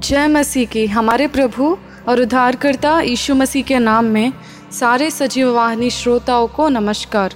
[0.00, 1.78] जय मसीह की। हमारे प्रभु
[2.08, 4.32] और उद्धारकर्ता यीशु मसीह के नाम में
[4.72, 7.34] सारे सजीव वाहिनी श्रोताओं को नमस्कार।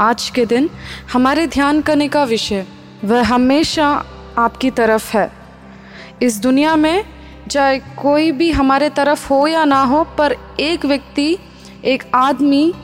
[0.00, 0.70] आज के दिन
[1.12, 2.66] हमारे ध्यान करने का विषय
[3.04, 4.04] वह हमेशा
[4.38, 5.32] आपकी तरफ़ है।
[6.22, 7.04] इस दुनिया में
[7.50, 11.38] चाहे कोई भी हमारे तरफ़ हो या ना हो, पर एक व्यक्ति,
[11.84, 12.74] एक आदमी,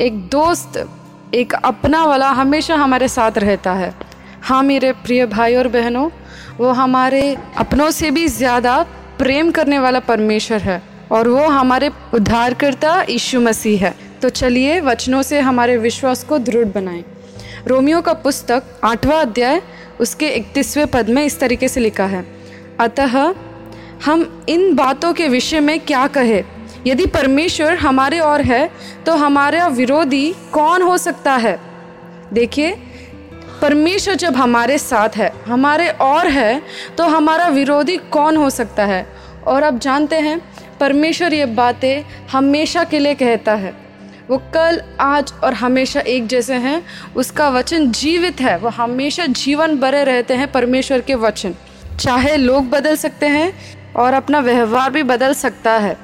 [0.00, 0.90] एक दोस्त,
[1.34, 3.94] एक अपना वाला हमेशा हमारे साथ रहता है।
[4.42, 6.10] हाँ मेरे प्रिय भाई और बहनों
[6.60, 8.80] वो हमारे अपनों से भी ज़्यादा
[9.18, 15.22] प्रेम करने वाला परमेश्वर है और वो हमारे उद्धारकर्ता यीशु मसीह है। तो चलिए वचनों
[15.22, 17.04] से हमारे विश्वास को दृढ़ बनाएँ।
[17.66, 19.60] रोमियो का पुस्तक आठवां अध्याय,
[20.00, 22.24] उसके इकतीसवें पद में इस तरीके से लिखा है,
[22.80, 23.34] अतः
[24.04, 26.42] हम इन बातों के विषय में क्या कहें?
[26.86, 28.68] यदि परमेश्वर हमारे और है
[29.06, 31.58] तो हमारा विरोधी कौन हो सकता है?
[32.32, 32.76] देखिए
[33.62, 36.62] परमेश्वर जब हमारे साथ है, हमारे और है
[36.98, 39.06] तो हमारा विरोधी कौन हो सकता है?
[39.46, 40.40] और आप जानते हैं,
[40.80, 43.74] परमेश्वर ये बातें हमेशा के लिए कहता है।
[44.30, 46.82] वो कल, आज और हमेशा एक जैसे हैं।
[47.16, 51.54] उसका वचन जीवित है। वो हमेशा जीवन भरे रहते हैं परमेश्वर के वचन।
[52.00, 53.52] चाहे लोग बदल सकते हैं
[53.96, 55.96] और अपना व्यवहार भी बदल सकता है,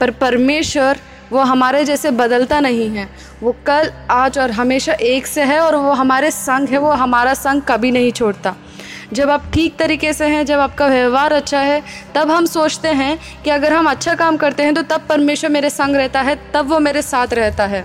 [0.00, 0.98] पर परमेश्वर
[1.34, 3.08] वो हमारे जैसे बदलता नहीं है।
[3.42, 7.34] वो कल, आज और हमेशा एक से है और वो हमारे संग है, वो हमारा
[7.34, 8.54] संग कभी नहीं छोड़ता।
[9.12, 11.82] जब आप ठीक तरीके से हैं, जब आपका व्यवहार अच्छा है,
[12.14, 15.70] तब हम सोचते हैं कि अगर हम अच्छा काम करते हैं तो तब परमेश्वर मेरे
[15.70, 17.84] संग रहता है, तब वो मेरे साथ रहता है।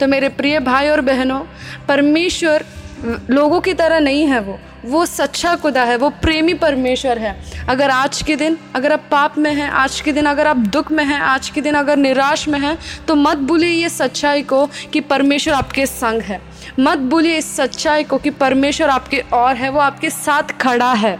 [0.00, 1.40] तो मेरे प्रिय भाई और बहनों,
[1.88, 2.64] परमेश्वर
[3.30, 7.90] लोगों की तरह नहीं है वो। वो सच्चा खुदा है, वो प्रेमी परमेश्वर है। अगर
[7.90, 11.04] आज के दिन, अगर आप पाप में हैं, आज के दिन अगर आप दुख में
[11.04, 12.78] हैं, आज के दिन अगर निराश में हैं
[13.08, 16.40] तो मत भूलिए ये सच्चाई को कि परमेश्वर आपके संग है।
[16.80, 21.18] मत भूलिए इस सच्चाई को कि परमेश्वर आपके और है, वो आपके साथ खड़ा है।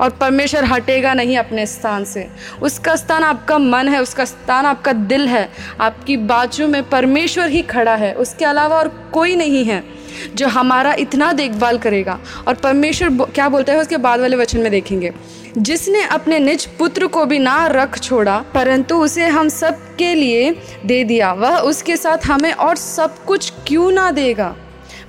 [0.00, 2.28] और परमेश्वर हटेगा नहीं अपने स्थान से।
[2.62, 5.48] उसका स्थान आपका मन है, उसका स्थान आपका दिल है।
[5.80, 9.97] आपकी बाजू में परमेश्वर ही खड़ा है। उसके अलावा और कोई नहीं है।
[10.34, 12.18] जो हमारा इतना देखभाल करेगा।
[12.48, 15.12] और परमेश्वर क्या बोलता है उसके बाद वाले वचन में देखेंगे।
[15.58, 20.50] जिसने अपने निज पुत्र को भी ना रख छोड़ा, परंतु उसे हम सब के लिए
[20.86, 24.54] दे दिया, वह उसके साथ हमें और सब कुछ क्यों ना देगा?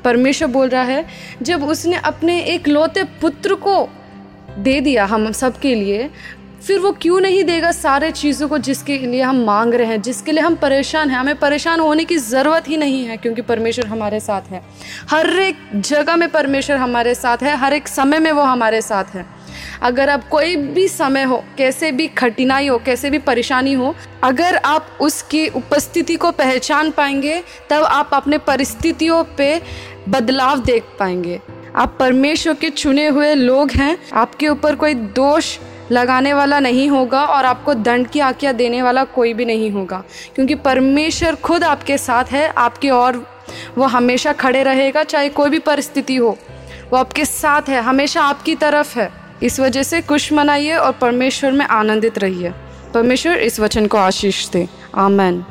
[0.04, 1.06] परमेश्वर बोल रहा है,
[1.42, 3.90] जब उसने अपने एक लौते पुत्र को
[4.58, 6.10] दे दिया हम सब के लिए
[6.68, 10.32] फिर वो क्यों नहीं देगा सारे चीज़ों को जिसके लिए हम मांग रहे हैं, जिसके
[10.32, 11.18] लिए हम परेशान हैं?
[11.18, 14.62] हमें परेशान होने की ज़रूरत ही नहीं है क्योंकि परमेश्वर हमारे साथ है।
[15.10, 19.04] हर एक जगह में परमेश्वर हमारे साथ है, हर एक समय में वो हमारे साथ
[19.04, 19.26] है।
[19.82, 24.56] अगर आप कोई भी समय हो, कैसे भी कठिनाई हो, कैसे भी परेशानी हो, अगर
[24.56, 29.62] आप उसकी उपस्थिति को पहचान पाएँगे, तब आप अपने परिस्थितियों पे
[30.10, 31.40] बदलाव देख पाएँगे।
[31.76, 35.58] आप परमेश्वर के चुने हुए लोग हैं, आपके ऊपर कोई दोष
[35.92, 40.04] लगाने वाला नहीं होगा और आपको दंड की आज्ञा देने वाला कोई भी नहीं होगा।
[40.36, 43.44] क्योंकि परमेश्वर खुद आपके साथ है, आपके और
[43.78, 46.38] वो हमेशा खड़े रहेगा, चाहे कोई भी परिस्थिति हो।
[46.92, 49.12] वो आपके साथ है, हमेशा आपकी तरफ़ है।
[49.44, 52.54] इस वजह से खुश मनाइए और परमेश्वर में आनंदित रहिए।
[52.94, 55.46] परमेश्वर इस वचन को आशीष दे। आमैन।